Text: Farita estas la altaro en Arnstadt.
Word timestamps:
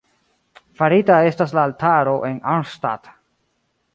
Farita 0.79 1.17
estas 1.33 1.53
la 1.59 1.67
altaro 1.69 2.17
en 2.31 2.41
Arnstadt. 2.55 3.13